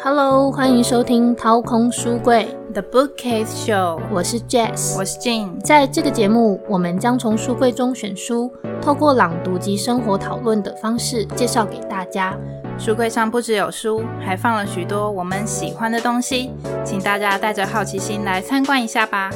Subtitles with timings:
[0.00, 5.58] Hello，欢迎收听掏空书柜 The Bookcase Show，我是 Jess，我是 Jane。
[5.60, 12.38] 在这个节目，我们将从书柜中选书，透过朗读及生活讨论的方式介绍给大家。
[12.78, 16.52] 书柜上不只有书，还放了许多我们喜欢的东西，
[16.84, 19.30] 请大家带着好奇心来参观一下吧。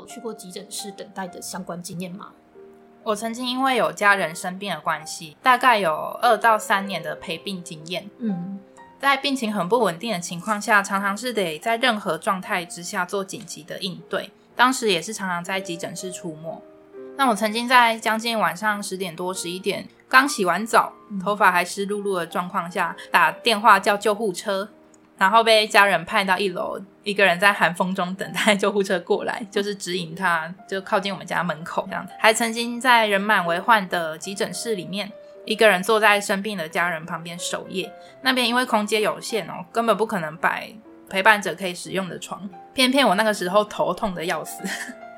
[0.00, 2.30] 有去过急诊室等待的相关经验吗？
[3.04, 8.08] 我曾经因为有家人生病的关系，大概有二到三年的陪病经验。
[8.18, 8.60] 嗯，
[9.00, 14.30] 在病情很不稳定的情况下，常常是得在任何状态之下做紧急的应对。
[14.54, 16.62] 当时也是常常在急诊室出没。
[17.16, 24.68] 那我曾经在将近晚上十点多、十一点，刚洗完澡，头发还湿漉漉的状况下，打电话叫救护车，
[25.22, 32.12] 然后被家人派到一楼，一个人在寒风中等待救护车过来，就是指引他，就靠近我们家门口这样子。
[32.18, 35.12] 还曾经在人满为患的急诊室里面，
[35.44, 37.88] 一个人坐在生病的家人旁边守夜。
[38.22, 40.68] 那边因为空间有限哦，根本不可能摆
[41.08, 42.50] 陪伴者可以使用的床。
[42.74, 44.60] 偏偏我那个时候头痛的要死。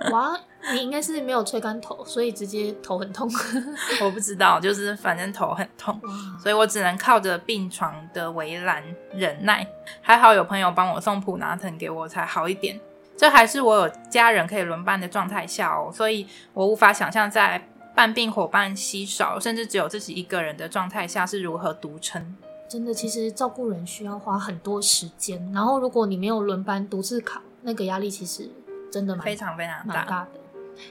[0.11, 0.39] 哇，
[0.73, 3.31] 你应该是没有吹干头，所以直接头很痛。
[4.03, 6.01] 我不知道，就是反正头很痛，
[6.43, 8.83] 所以我只能靠着病床的围栏
[9.15, 9.67] 忍耐。
[10.01, 12.79] 还好有朋友帮我送普拿疼给我，才好一点。
[13.17, 22.37] 这还是我有家人可以轮班的状态下哦，所以我无法想象在伴病伙伴稀少，甚至只有自己一个人的状态下是如何独撑。
[22.69, 28.51] 真的，其实照顾人需要花很多时间，然后如果你没有轮班独自扛，那个压力其实
[28.95, 30.05] 真的蛮非常非常大。
[30.05, 30.29] 的。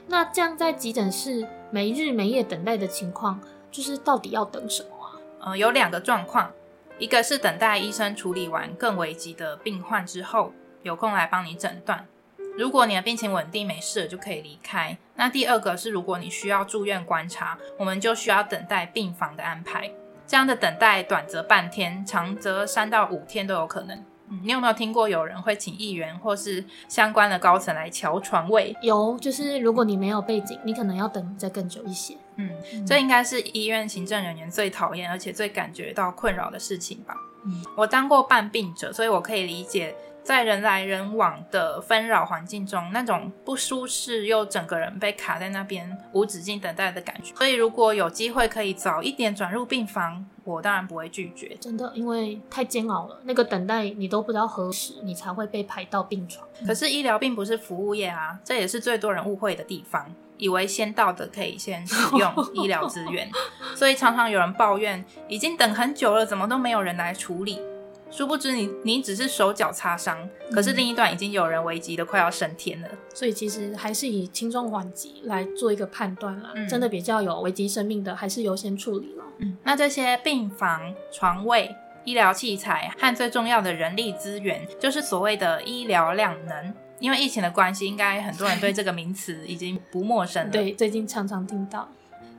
[0.06, 5.16] 那这样在急诊室没日没夜等待的情况，就是到底要等什么啊？
[5.40, 6.52] 呃，有两个状况，
[6.98, 12.06] 一个是等待医生处理完更危急的病患之后，有空来帮你诊断。
[12.58, 14.96] 如果你的病情稳定没事了，就可以离开。
[15.14, 19.90] 那第二个是，如果你需要住院观察，我们就需要等待病房的安排。
[20.26, 24.04] 这样的等待短则半天，长则三到五天都有可能。
[24.28, 28.74] 嗯，你有没有听过有人会请议员或是相关的高层来瞧床位？
[28.80, 32.16] 有，就是如果你没有背景，你可能要等再更久一些。
[32.36, 32.50] 嗯，
[32.86, 37.14] 这应该是医院行政人员最讨厌而且最感觉到困扰的事情吧。
[37.44, 47.34] 嗯，我当过半病者，所以我可以理解在人来人往的纷扰环境中，那种不舒适又整个人被卡在那边无止境等待的感觉。
[47.34, 51.54] 所以如果有机会可以早一点转入病房，我当然不会拒绝。
[51.60, 56.48] 真的，因为太煎熬了，那个等待你都不知道何时你才会被排到病床。
[56.66, 60.10] 可是医疗并不是服务业啊，这也是最多人误会的地方。
[60.36, 63.30] 以为先到的可以先使用 医疗资源，
[63.76, 67.60] 所以常常有人抱怨已经等很久了，怎么都没有人来处理。
[68.16, 70.16] 殊不知你你只是手脚擦伤，
[70.52, 72.88] 可是另一段已经有人危急的快要升天了。
[73.12, 76.52] 所以其实还是以轻重缓急来做一个判断啦。
[76.54, 79.24] 嗯真的比较有危及生命的，还是优先处理了。
[79.38, 86.72] 嗯那这些病房、床位、医疗器材和最重要的人力资源，就是所谓的医疗量能。
[87.00, 90.50] 因为疫情的关系，应该很多人对这个名词已经不陌生了。
[90.52, 91.88] 对，最近常常听到。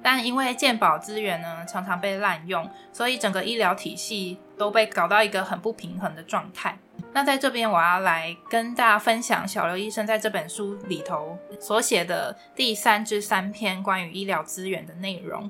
[0.02, 6.78] 但因为健保资源呢常常被滥用，所以整个医疗体系都被搞到一个很不平衡的状态。
[7.14, 15.50] 那在这边我要来跟大家分享小刘医生在这本书里头所写的第三至三篇关于医疗资源的内容。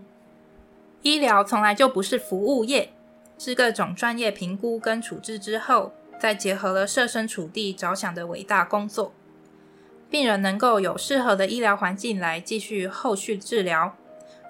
[1.01, 2.91] 医疗从来就不是服务业，
[3.37, 9.13] 是各种专业评估跟处置之后，再结合了设身处地着想的伟大工作。
[10.09, 13.95] 病人能够有适合的医疗环境来继续后续治疗。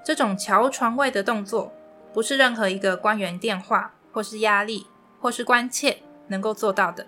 [0.03, 1.73] 这种瞧床位的动作，
[2.13, 4.87] 不是任何一个官员电话，或是压力，
[5.19, 5.97] 或是关切
[6.29, 7.05] 能够做到的。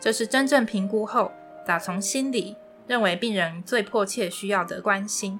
[0.00, 1.30] 这是真正评估后，
[1.64, 2.56] 打从心里
[2.88, 5.38] 认为病人最迫切需要的关心。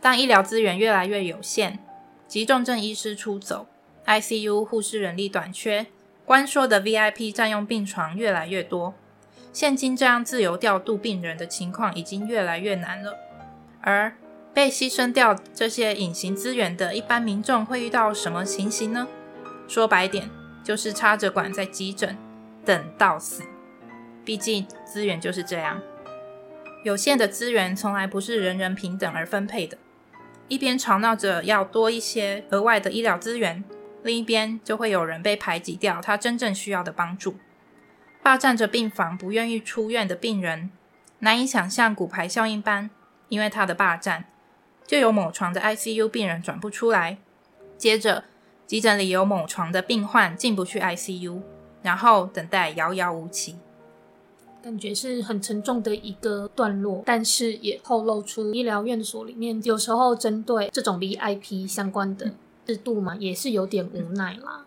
[0.00, 1.78] 当医疗资源越来越有限，
[2.26, 3.68] 急重症医师出走
[4.04, 5.86] ，ICU 护士人力短缺，
[6.24, 8.94] 关说的 VIP 占用病床越来越多，
[9.52, 13.16] 现今这样自由调度病人的情况已经越来越难了，
[13.80, 14.16] 而
[14.52, 19.06] 被牺牲掉这些隐形资源的一般民众会遇到什么情形呢？
[19.68, 20.30] 说白点，
[20.62, 22.16] 就是插着管在急诊
[22.64, 23.42] 等到死。
[24.24, 25.80] 毕竟资源就是这样，
[26.82, 29.78] 有限的资源从来不是人人平等而分配的。
[30.48, 33.64] 一边吵闹着要多一些额外的医疗资源，
[34.02, 37.36] 另一边就会有人被排挤掉他真正需要的帮助。
[38.22, 40.70] 霸占着病房不愿意出院的病人，
[41.20, 42.90] 难以想象骨牌效应般，
[43.28, 44.24] 因为他的霸占，
[44.84, 47.18] 就有某床的 ICU 病人转不出来，
[47.76, 48.24] 接着
[48.66, 51.40] 急诊里有某床的病患进不去 ICU，
[51.82, 53.56] 然后等待遥遥无期。
[54.60, 62.32] 感觉是很沉重的一个段落，但是也透露出医疗院所里面有时候针对这种 VIP 相关的
[62.66, 64.66] 制度嘛，也是有点无奈啦。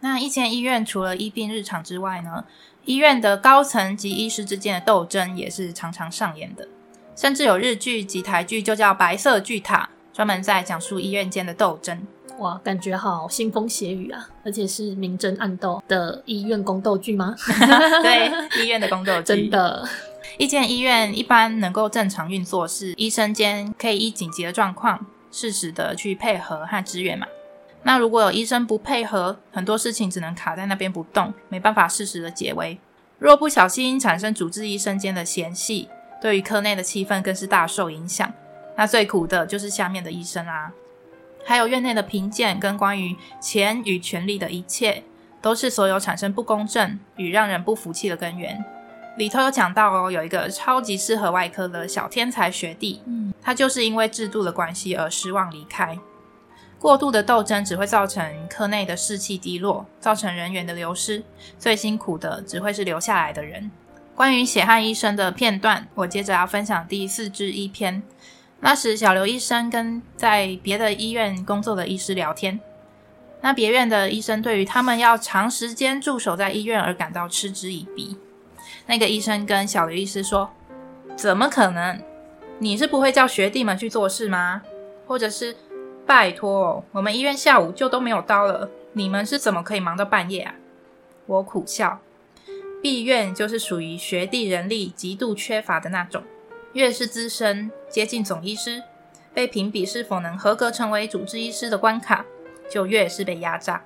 [0.00, 2.44] 那一间医院除了医病日常之外呢，
[2.84, 6.68] 医院的高层及医师之间的斗争也是常常上演的，
[7.16, 12.06] 甚至有日剧及台剧就叫《白色巨塔》，专门在讲述医院间的斗争。
[12.40, 14.26] 哇，感觉好腥风血雨啊！
[14.42, 17.34] 而且是明争暗斗的医院宫斗剧吗？
[18.02, 19.24] 对，医院的宫斗剧。
[19.24, 19.86] 真的，
[20.38, 27.26] 一间医院一般能够正常运作，是医生间可以依紧急的状况，适时的去配合和支援嘛。
[27.82, 32.78] 那如果有医生不配合，很多事情只能卡在那边不动，没办法适时的解围。
[33.18, 35.90] 若不小心产生主治医生间的嫌隙，
[36.22, 38.32] 对于科内的气氛更是大受影响。
[38.78, 40.72] 那最苦的就是下面的医生啊。
[41.44, 45.02] 还有院内的评鉴跟关于钱与权力的一切，
[45.40, 48.64] 都是所有产生不公正与让人不服气的根源。
[49.16, 55.98] 里头有讲到哦，有一个超级适合外科的小天才学弟，嗯，他就是因为制度的关系而失望离开。
[56.78, 61.22] 过度的斗争只会造成科内的士气低落，造成人员的流失。
[61.58, 63.70] 最辛苦的只会是留下来的人。
[64.14, 68.02] 关于血汗医生的片段，我接着要分享第四至一篇。
[68.62, 72.60] 那时，小刘医生跟在别的医院工作的医师聊天。
[73.40, 78.18] 那别院的医生对于他们要长时间驻守在医院而感到嗤之以鼻。
[78.86, 80.50] 那个医生跟小刘医师说
[81.16, 81.98] ：“怎么可能？
[82.58, 84.60] 你是不会叫学弟们去做事吗？
[85.06, 85.56] 或者是
[86.04, 90.54] 拜托，我们医院下午就都没有刀了，你们是怎么可以忙到半夜啊？”
[91.24, 92.00] 我苦笑
[92.82, 96.22] ，B 院就是属于学弟人力极度缺乏的那种。
[96.72, 98.82] 越是资深，接近总医师，
[99.34, 102.24] 被评比是否能合格成为主治医师的关卡，
[102.70, 103.82] 就越是被压榨。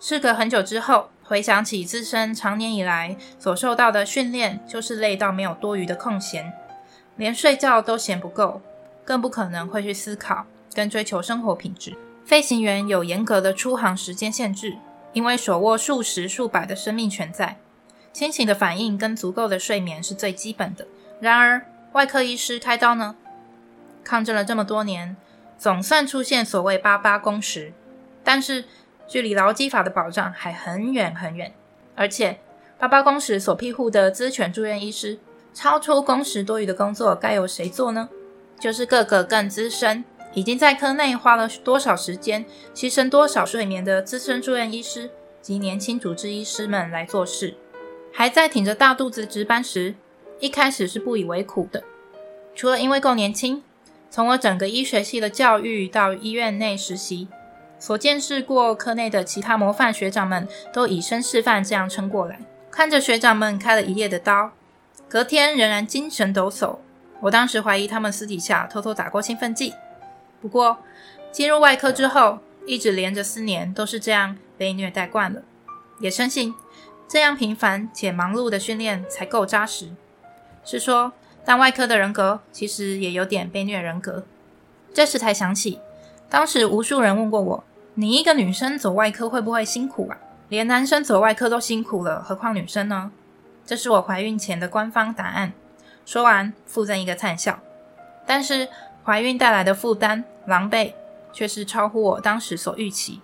[0.00, 6.52] 事隔很久之后，回想起自身长年以来所受到的训练，就是累到没有多余的空闲，
[7.16, 8.60] 连睡觉都嫌不够，
[9.04, 11.96] 更不可能会去思考跟追求生活品质。
[12.24, 14.76] 飞行员有严格的出航时间限制，
[15.12, 17.56] 因为手握数十数百的生命权在，
[18.12, 20.88] 清醒的反应跟足够的睡眠是最基本的。
[21.20, 21.64] 然而，
[21.96, 23.16] 外科医师开刀呢？
[24.04, 25.16] 抗争了这么多年，
[25.56, 27.72] 总算出现所谓八八工时，
[28.22, 28.66] 但是
[29.08, 31.54] 距离劳基法的保障还很远很远。
[31.94, 32.38] 而且
[32.78, 35.18] 八八工时所庇护的资权住院医师，
[35.54, 38.10] 超出工时多余的工作该由谁做呢？
[38.60, 40.04] 就是各个更资深、
[40.34, 42.44] 已经在科内花了多少时间、
[42.74, 45.08] 牺牲多少睡眠的资深住院医师
[45.40, 47.56] 及年轻主治医师们来做事。
[48.12, 49.94] 还在挺着大肚子值班时。
[50.38, 51.82] 一开始是不以为苦的，
[52.54, 53.62] 除了因为够年轻，
[54.10, 57.28] 从我整个医学系的教育到医院内实习，
[57.78, 62.38] 所见识过科内的其他模范学长们都以身示范，这样撑过来。
[62.70, 64.52] 看着学长们开了一夜的刀，
[65.08, 66.76] 隔天仍然精神抖擞，
[67.20, 69.72] 我当时怀疑他们私底下偷偷打过兴奋剂。
[70.42, 70.76] 不过
[71.32, 75.42] 进入外科之后，一直连着四年都是这样被虐待惯了，
[76.00, 76.54] 也深信
[77.08, 79.90] 这样频繁且忙碌的训练才够扎实。
[80.66, 81.12] 是说，
[81.44, 84.24] 当外科的人格其实也有点被虐人格。
[84.92, 85.78] 这时才想起，
[86.28, 87.64] 当时无数人问过我
[87.94, 90.18] ：“你一个女生走外科会不会辛苦啊？
[90.48, 93.12] 连男生走外科都辛苦了，何况女生呢？”
[93.64, 95.52] 这是我怀孕前的官方答案。
[96.04, 97.60] 说完，附赠一个灿笑。
[98.26, 98.68] 但是
[99.04, 100.92] 怀孕带来的负担、狼狈，
[101.32, 103.20] 却是超乎我当时所预期。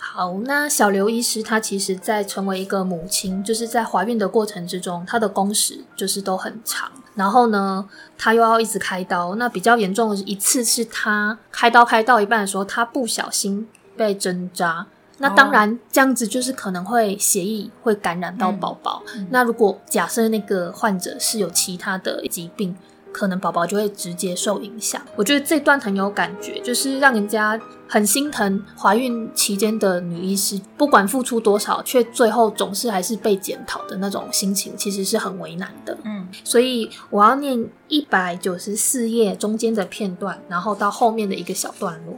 [0.00, 6.90] 好，那小刘医师他其实，在成为一个母亲，就是在怀孕的过程之中，她的工时就是都很长。
[7.14, 9.34] 然后呢，她又要一直开刀。
[9.34, 14.86] 那比较严重的一次是她开刀开到一半的时候，她不小心被针扎。
[15.18, 19.02] 那当然，这样子就是可能会血液会感染到宝宝。
[19.30, 22.76] 那如果假设那个患者是有其他的疾病。
[23.18, 25.02] 可能宝宝就会直接受影响。
[25.16, 35.98] 我觉得这段很有感觉，就是让人家很心疼怀孕期间的女医师，不管付出多少，却最后总是还是被检讨的那种心情，其实是很为难的。
[36.04, 42.14] 嗯，所以我要念一百九十四页中间的片段，然后到后面的一个小段落。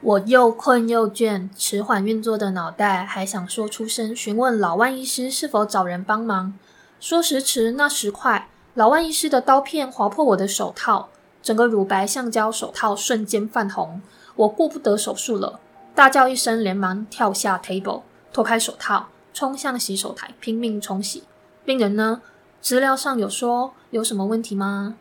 [0.00, 6.54] 我又困又倦，迟缓运作的脑袋还想说出声询问老万医师是否找人帮忙。
[7.00, 8.48] 说时迟，那时快。
[8.78, 11.08] 老万医师的刀片划破我的手套，
[11.42, 14.00] 整个乳白橡胶手套瞬间泛红。
[14.36, 15.58] 我顾不得手术了，
[15.96, 21.24] 大叫一声，连忙跳下 table，脱开手套，冲向洗手台，拼命冲洗。
[21.64, 22.22] 病人呢？
[22.60, 24.94] 资料上有说有什么问题吗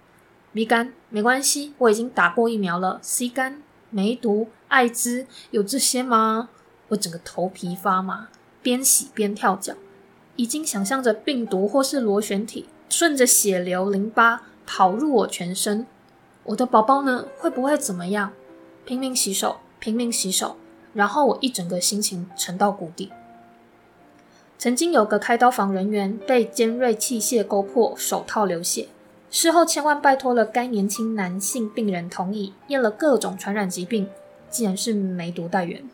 [0.54, 2.98] ？B 肝没关系，我已经打过疫苗了。
[3.04, 6.50] C 肝、梅毒、艾滋有这些吗？
[6.88, 8.30] 我整个头皮发麻，
[8.64, 9.76] 边洗边跳脚。
[10.36, 15.86] 已经想象着病毒或是螺旋体顺着血流淋巴跑入我全身。
[16.44, 17.26] 我的宝宝呢？
[17.38, 18.32] 会不会怎么样？
[18.86, 20.56] 拼命洗手，拼命洗手，
[20.94, 23.12] 然后我一整个心情沉到谷底。
[24.58, 28.88] 曾经有个开刀房人员被尖锐器械勾破，手套流血。
[29.30, 34.10] 事后千万拜托了该年轻男性病人同意，验了各种传染疾病，
[34.50, 35.88] 竟然是梅毒带源。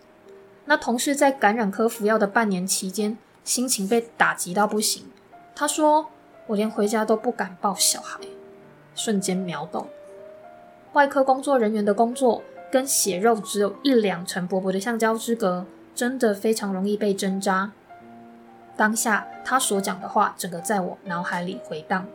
[0.65, 5.05] 那同事在感染科服药的半年期间，心情被打击到不行。
[5.55, 6.07] 他说
[6.47, 8.19] ：“我连回家都不敢抱小孩。”
[8.95, 9.88] 瞬间秒懂。
[10.93, 17.71] 外科工作人员的工作跟血肉只有一两层薄薄的橡胶之隔，真的非常容易被针扎。
[18.75, 22.05] 当下他所讲的话，整个在我脑海里回荡。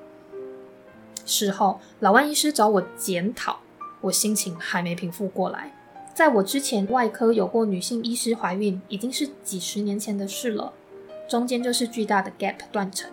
[1.26, 3.58] 事后，老万医师找我检讨，
[4.00, 5.72] 我心情还没平复过来。
[6.14, 10.72] 在我之前，外科有过女性医师怀孕，已经是几十年前的事了。
[11.28, 13.10] 中间就是巨大的 gap 断层，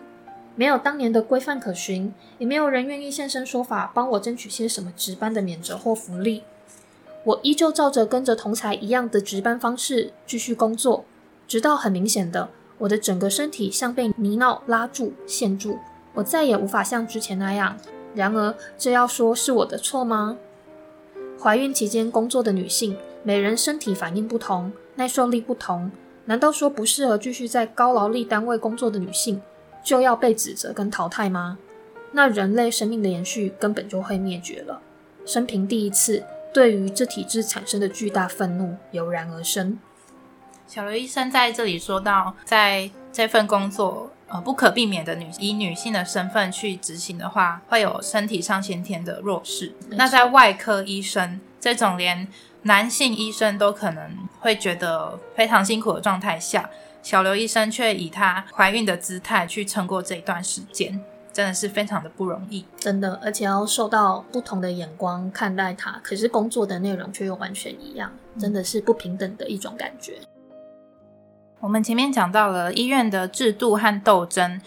[0.55, 6.43] 没有当年的规范可循，也没有人愿意现身说法，帮我争取些什么值班的免责或福利。
[7.25, 11.03] 我依旧照着跟着同才一样的值班方式继续工作，
[11.47, 15.79] 直到很明显的，我的整个身体像被泥淖拉住、陷住，
[16.13, 17.77] 我再也无法像之前那样。
[18.13, 20.37] 然而，这要说是我的错吗？
[21.37, 25.91] 怀孕期间工作的女性，每人身体反应不同，耐受力不同。
[26.25, 29.41] 难道说不适合继续在高劳力单位工作的女性，
[29.85, 31.59] 就要被指责跟淘汰吗？
[32.11, 34.81] 那人类生命的延续根本就会灭绝了。
[35.25, 39.77] 生平第一次，对于这体制产生的巨大愤怒油然而生。
[40.67, 49.73] 小刘医生在这里说到，在这份工作，呃，不可避免的女以女性的身份去执行的话，会有身体上先天的弱势。
[49.89, 52.27] 那在外科医生这种连
[52.63, 56.67] 男性医生都可能会觉得非常辛苦的状态下，
[57.05, 60.99] 小刘医生却以她怀孕的姿态去撑过这一段时间，
[61.31, 62.65] 真的是非常的不容易。
[62.79, 70.13] 真的，而且要受到不同的眼光看待她，可是工作的内容却又完全一样，真的是不平等的一种感觉。
[71.59, 74.59] 我们前面讲到了医院的制度和斗争，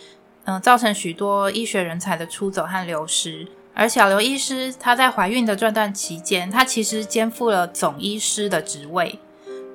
[0.45, 3.49] 嗯，造成许多医学人才的出走和流失。
[3.75, 9.19] 而小刘医师她在怀孕的这段期间，她其实肩负了总医师的职位，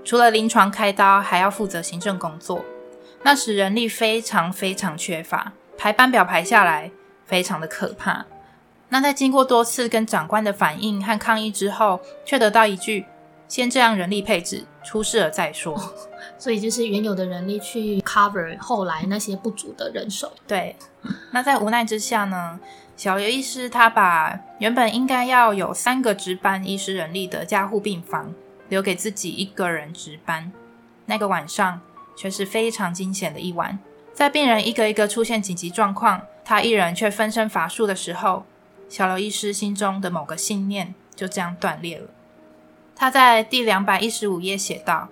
[0.04, 2.64] 除了临床开刀，还要负责行政工作。
[3.24, 6.92] 那时人力非常非常缺乏，排班表排下来
[7.26, 8.26] 非常的可怕。
[8.90, 13.06] 那在经过多次跟长官的反应和抗议之后，却得到一句：
[13.48, 15.80] 先这样人力配置，出事了再说。
[16.38, 20.32] 所以就是原有的人力去 cover 后来那些不足的人手。
[20.46, 20.76] 对，
[21.32, 22.60] 那在无奈之下呢，
[22.98, 28.34] 小刘医师他把原本应该要有三个值班医师人力的加护病房
[28.74, 30.52] 留给自己一个人值班。
[31.06, 31.80] 那个晚上
[32.16, 33.78] 却是非常惊险的一晚，
[34.16, 38.48] 在病人一个一个出现紧急状况，他一人却分身乏术的时候，
[38.90, 42.08] 小刘医师心中的某个信念就这样断裂了。
[42.96, 45.10] 他在第两百一十五页写道。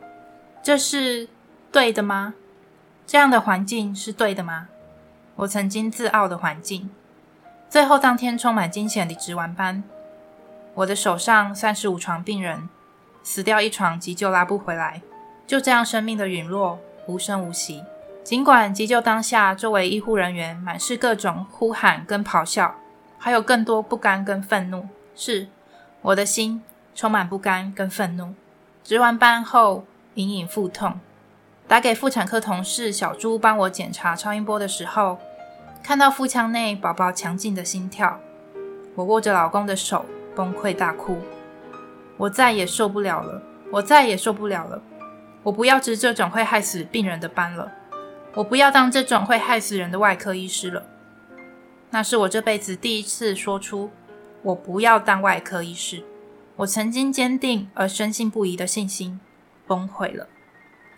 [0.63, 1.29] 这是
[1.71, 2.33] 对的吗？
[3.05, 4.69] 这样的环境是对的吗？
[5.35, 6.89] 我曾经自傲的环境，
[7.69, 9.83] 最后当天充满惊险的值完班，
[10.73, 12.69] 我的手上三十五床病人，
[13.23, 15.01] 死掉一床急救拉不回来，
[15.45, 17.83] 就这样生命的陨落，无声无息。
[18.23, 22.75] 尽管急救当下，周围医护人员满是各种呼喊跟咆哮，
[23.17, 25.47] 还有更多不甘跟愤怒，是
[26.01, 26.63] 我的心
[26.93, 28.33] 充满不甘跟愤怒。
[28.83, 29.85] 值完班后。
[30.15, 30.99] 隐隐腹痛，
[31.69, 35.17] 打给妇产科同事小朱帮我检查超音波的时候，
[35.81, 38.19] 看到腹腔内宝宝强劲的心跳，
[38.95, 41.17] 我握着老公的手崩溃大哭。
[42.21, 44.79] 我再也受不了了，我再也受不了了，
[45.41, 47.71] 我不要值这种会害死病人的班了，
[48.35, 50.83] 我不要当这种会害死人的外科医师了。
[51.89, 53.89] 那是我这辈子第一次说出
[54.43, 56.03] 我不要当外科医师。
[56.57, 59.19] 我曾经坚定而深信不疑的信心。
[59.65, 60.27] 崩溃了。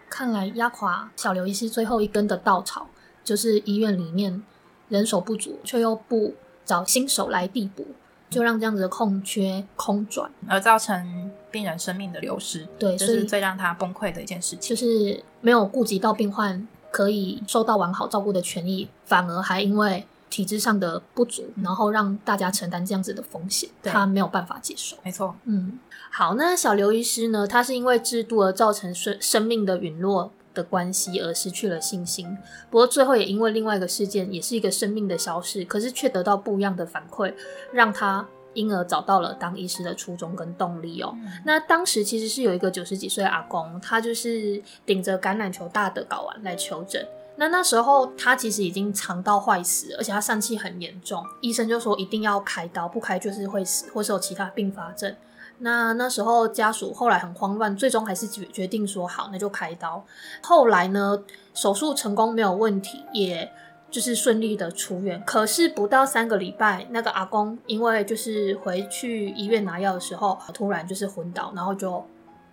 [0.09, 2.87] 看来压垮小刘医师最后一根的稻草，
[3.23, 4.43] 就是医院里面
[4.89, 7.87] 人手不足，却又不找新手来递补，
[8.33, 12.67] 就让这样子的空缺空转，而造成病人生命的流失。
[12.79, 24.97] 对，这是最让他崩溃的一件事情，就是没有顾及到病患可以受到完好照顾的权益，反而还因为体制上的不足，然后让大家承担这样子的风险，他没有办法接受。
[25.03, 25.79] 没错，嗯。
[26.15, 27.47] 好，那小刘医师呢？
[27.47, 32.37] 他是因为制度而造成生生命的陨落的关系而失去了信心。
[32.69, 37.33] 不过最后也因为另外一个事件，也是一个生命的消逝，可是却得到不一样的反馈，
[37.71, 41.15] 让他因而找到了当医师的初衷跟动力哦。
[41.43, 47.05] 那当时其实是有一个九十几岁阿公，他就是顶着橄榄球大的睾丸来求诊。
[47.35, 55.15] 那那时候他其实已经肠道坏死，而且他疝气很严重，医生就说一定要开刀，不开就是会死，或是有其他并发症。
[55.63, 60.05] 那那时候家属后来很慌乱，最终还是决决定说好，那就开刀。
[60.43, 61.17] 后来呢，
[61.53, 63.51] 手术成功没有问题，也
[63.89, 65.23] 就是顺利的出院。
[65.25, 72.05] 可是不到三个礼拜，那个阿公因为就是回去医院拿药的时候，突然就是昏倒，然后就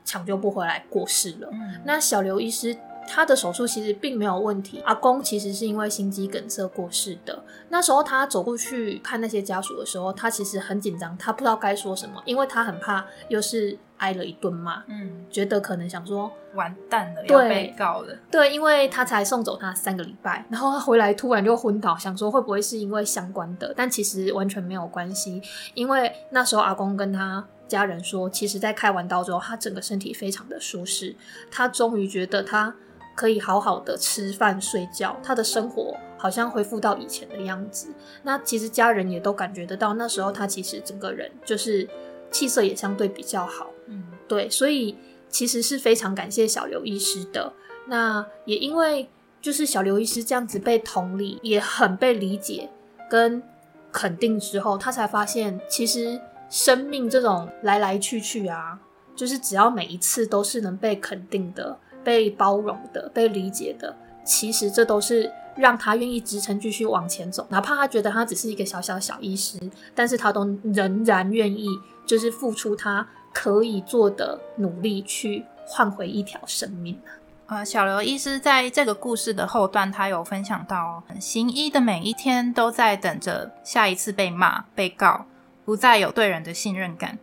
[0.04, 1.48] 抢救不回来过世了。
[1.84, 2.76] 那小刘医师。
[3.12, 7.42] 他的手术其实并没有问题，阿公其实是因为心肌梗塞过世的。
[7.68, 18.16] 那时候他走过去看那些家属的时候，他其实很紧张，他不知道该说什么，因为他很怕又是挨了一顿骂，嗯，觉得可能想说完蛋了，要被告了。
[18.30, 25.42] 对，因为他才送走他三个礼拜，然后他回来突然就昏倒，想说会不会是因为相关的，但其实完全没有关系，
[25.74, 31.16] 因为那时候阿公跟他家人说，其实在开完刀之后，他整个身体非常的舒适，
[31.50, 32.72] 他终于觉得他。
[33.14, 37.88] 可以好好的吃饭睡觉，他的生活好像恢复到以前的样子。
[38.22, 41.88] 那其实家人也都感觉得到，那时候他其实整个人就是
[42.30, 43.70] 气色也相对比较好。
[43.86, 44.96] 嗯，对，所以
[45.28, 47.52] 其实是非常感谢小刘医师的。
[47.86, 49.08] 那也因为
[49.40, 52.70] 就是小刘医师这样子被同理，也很被理解
[53.08, 53.42] 跟
[53.90, 58.78] 肯定之后，他才发现其实生命这种来来去去啊，
[59.16, 61.78] 就是只要每一次都是能被肯定的。
[62.04, 67.46] 被包容的、被理解的，其实这都是让他愿意支撑继续往前走。
[67.50, 69.58] 哪怕他觉得他只是一个小小小医师，
[69.94, 71.68] 但是他都仍然愿意，
[72.06, 76.98] 就是付出他可以做的努力去换回一条生命。
[77.46, 85.26] 呃，小刘医师在这个故事的后段，他有分享到，行医的每一天都在等着下一次被骂、被告，
[85.64, 87.18] 不再有对人的信任感。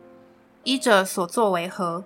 [0.64, 2.04] 医者所作为何？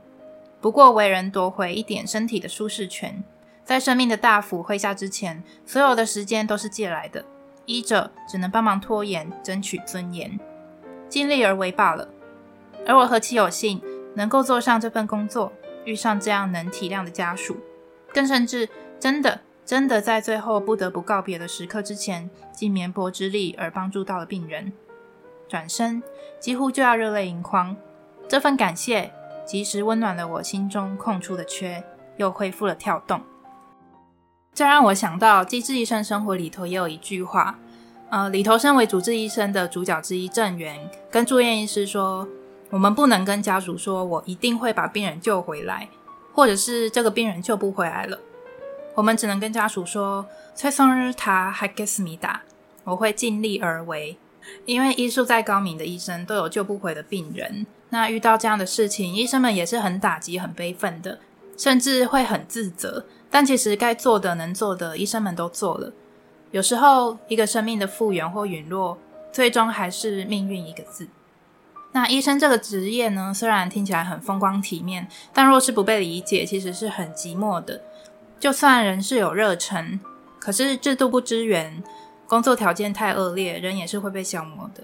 [0.61, 3.23] 不过，为人夺回一点身体的舒适权，
[3.65, 7.25] 在生命的大斧挥下之前，所有的时间都是借来的。
[7.65, 10.39] 医者只能帮忙拖延，争取尊严，
[11.09, 12.07] 尽力而为罢了。
[12.85, 13.81] 而我何其有幸，
[14.15, 15.51] 能够做上这份工作，
[15.83, 17.57] 遇上这样能体谅的家属，
[18.13, 18.69] 更甚至
[18.99, 24.73] 真的真的在最后不得不告别的时刻之前，尽绵薄之力而帮助到了病人。
[25.47, 26.01] 转身
[26.39, 27.75] 几乎就要热泪盈眶，
[28.27, 29.11] 这份感谢。
[29.45, 31.83] 及时温暖了我心中空出的缺，
[32.17, 33.21] 又恢复了跳动。
[34.53, 37.57] 这让我想到《机智医生生活》里头也有一句话，
[38.09, 42.27] 呃，里头身为主治医生的主角之一郑源跟住院医师说
[42.69, 45.87] ：“我们不能跟家属说我一定会把病人救回来，
[46.33, 48.19] 或者是这个病人救不回来了。
[48.93, 52.41] 我们只能跟家属说：‘崔松日他还给斯米达，
[52.83, 54.17] 我会尽力而为。’
[54.65, 61.19] 因为医术再高明的医生都有救不回的病人。”那遇到这样的事情，医生们也是很打击、很悲愤的，
[61.57, 63.05] 甚至会很自责。
[63.29, 65.93] 但其实该做的、能做的，医生们都做了。
[66.51, 68.97] 有时候，一个生命的复原或陨落，
[69.31, 71.07] 最终还是命运一个字。
[71.93, 77.81] 那医生这个职业呢，虽然听起来很风光体面，但若是不被理解，其实是很寂寞的。
[78.39, 79.99] 就算人是有热忱，
[80.39, 81.83] 可是制度不支援，
[82.27, 84.83] 工作条件太恶劣，人也是会被消磨的。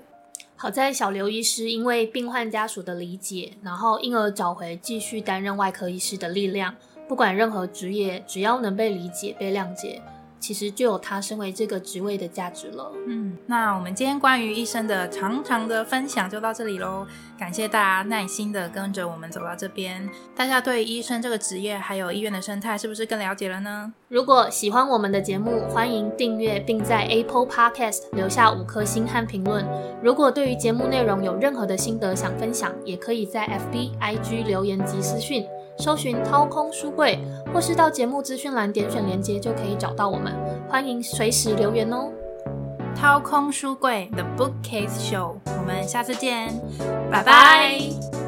[0.60, 6.76] 好在小刘医师因为病患家属的理解，然后因而找回继续担任外科医师的力量。
[7.08, 10.02] 不管任何职业，只要能被理解、被谅解。
[10.40, 12.92] 其实就有他身为这个职位的价值了。
[13.08, 17.06] 嗯，那我们今天关于医生的长长的分享就到这里喽。
[17.38, 20.10] 感谢大家耐心的跟着我们走到这边。
[20.36, 23.94] 大家对医生这个职业还有医院的生态是不是更了解了呢？
[24.10, 29.66] 如果喜欢我们的节目，欢迎订阅，并在 Apple Podcast 留下五颗星和评论。
[30.02, 35.46] 如果对于节目内容有任何的心得想分享，也可以在 FB、IG 留言及私讯。
[35.80, 37.20] 搜寻掏空书柜，
[37.54, 40.34] 或是到节目资讯栏点选连接就可以找到我们。
[40.68, 42.10] 欢迎随时留言哦！
[42.96, 46.50] 掏空书柜 The Bookcase Show，我们下次见，
[47.12, 48.27] 拜拜。